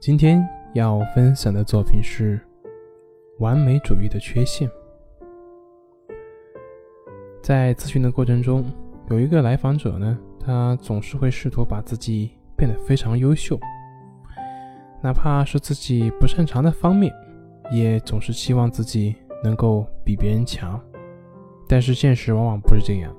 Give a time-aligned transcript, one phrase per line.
[0.00, 2.36] 今天要分享的作品是
[3.40, 4.68] 《完美主义的缺陷》。
[7.42, 8.64] 在咨询的过程中，
[9.10, 13.58] 有一个来访者呢，他总是会试图把自己变得非常优秀，
[15.02, 17.12] 哪怕是自己不擅长的方面，
[17.72, 20.80] 也总是期望自己能够比别人强。
[21.66, 23.12] 但是现实往往不是这样，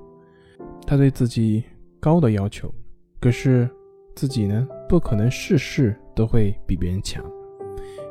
[0.86, 1.62] 他对自己
[2.00, 2.72] 高的要求，
[3.20, 3.68] 可是
[4.16, 5.96] 自己呢，不可能事事。
[6.12, 7.24] 都会比别人强，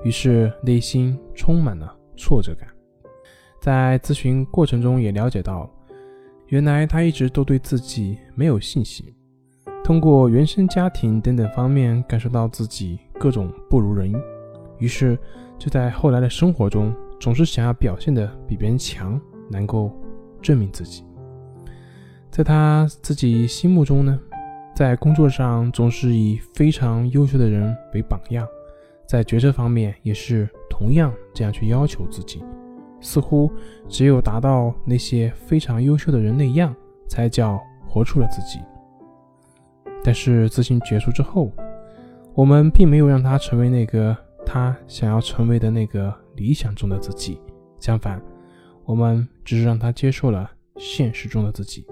[0.04, 2.68] 于是内心充满了挫折感。
[3.62, 5.70] 在咨询过程中也了解到，
[6.48, 9.06] 原来他一直都对自己没有信心，
[9.84, 14.16] 通过原生家庭等等方面感受到自己各种不如人意，
[14.80, 15.16] 于是
[15.60, 19.92] 就在后来的生活中总是想要表现的比别人强，能够
[20.42, 21.04] 证明自己。
[22.32, 24.20] 在他自己心目中呢？
[24.80, 28.48] 在工作上总是以非常优秀的人为榜样，
[29.06, 32.42] 在决策方面也是同样这样去要求自己，
[33.02, 33.52] 似乎
[33.90, 36.74] 只有达到那些非常优秀的人那样，
[37.10, 38.58] 才叫活出了自己。
[40.02, 41.52] 但是自信结束之后，
[42.34, 47.38] 我们并没有让他成为那个他想要成为的那个理想中的自己，
[47.82, 48.22] 相反，
[48.86, 51.86] 我们只是让他接受了现实中的自己，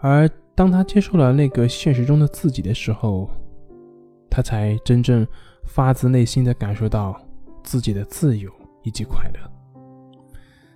[0.00, 0.28] 而。
[0.56, 3.30] 当他接受了那个现实中的自己的时候，
[4.30, 5.24] 他才真正
[5.64, 7.14] 发自内心的感受到
[7.62, 8.50] 自己的自由
[8.82, 9.50] 以及快乐。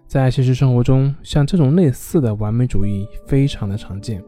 [0.07, 4.23] 在现实生活中，像这种类似的完美主义非常的常见，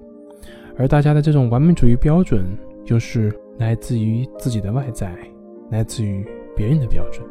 [0.78, 2.46] 而大家的这种完美主义标准，
[2.86, 5.14] 又是来自于自己的外在，
[5.70, 7.26] 来自于别人的标准。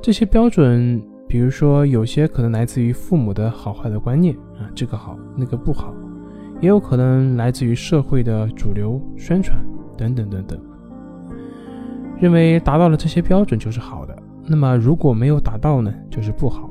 [0.00, 5.92] 这些标准，比如说有些可能来自于父母的好坏的观念啊，这个好，那个不好。
[6.62, 9.58] 也有可能来自于社会的主流宣传
[9.98, 10.58] 等等等等，
[12.20, 16.70] 认为达到了这些标准就是好的，那么如果没有达到呢，就是不好。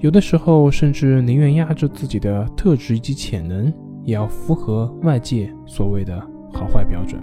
[0.00, 3.70] 有的时候甚至宁愿压制自己的特质以及潜能，
[4.04, 6.18] 也要符合外界所谓的
[6.50, 7.20] 好坏标准。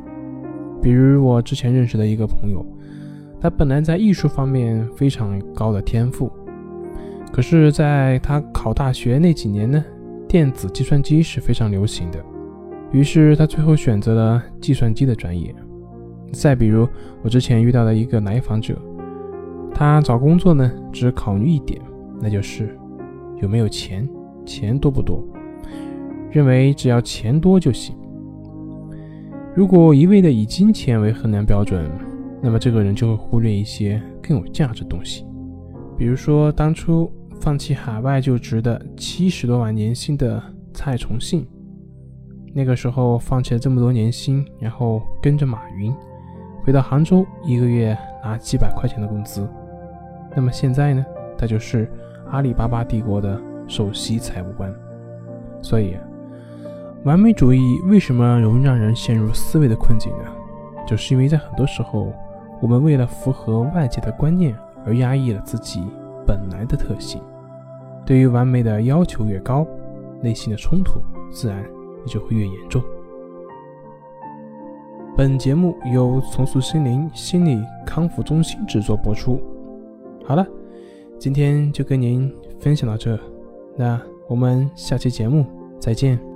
[0.83, 2.63] 比如我之前认识的一个朋友，
[3.41, 6.31] 他本来在艺术方面非常高的天赋，
[7.31, 9.83] 可是在他考大学那几年呢。
[10.33, 12.17] 电子计算机是非常流行的，
[12.91, 15.53] 于是他最后选择了计算机的专业。
[16.31, 16.89] 再比如，
[17.21, 18.75] 我之前遇到的一个来访者，
[19.75, 21.79] 他找工作呢，只考虑一点，
[22.19, 22.75] 那就是
[23.43, 24.09] 有没有钱，
[24.43, 25.23] 钱多不多，
[26.31, 27.95] 认为只要钱多就行。
[29.53, 31.87] 如果一味的以金钱为衡量标准，
[32.41, 35.27] 那么这个人就会忽略一些更有价值的东西，
[35.95, 37.07] 比如说当初。
[37.43, 40.41] 放弃海外就职的七十多万年薪的
[40.73, 41.45] 蔡崇信，
[42.53, 45.93] 那个时候放弃了这么多年薪，然后跟着马云
[46.63, 49.45] 回到杭州，一个月拿几百块钱的工资。
[50.33, 51.05] 那么现在呢，
[51.37, 51.91] 他就是
[52.31, 53.37] 阿里巴巴帝国的
[53.67, 54.73] 首席财务官。
[55.61, 55.97] 所以，
[57.03, 60.31] 完美主义为什么容易让人陷入思维的困境呢？
[60.87, 62.13] 就是因为在很多时候，
[62.61, 64.55] 我们为了符合外界的观念
[64.85, 65.83] 而压抑了自己
[66.25, 67.21] 本来的特性。
[68.05, 69.65] 对于完美的要求越高，
[70.21, 71.63] 内心的冲突自然
[72.05, 72.81] 也就会越严重。
[75.15, 79.39] 本节目由重塑心灵心理康复中心制作播出。
[80.25, 80.45] 好了，
[81.19, 83.19] 今天就跟您分享到这，
[83.77, 85.45] 那我们下期节目
[85.79, 86.32] 再见。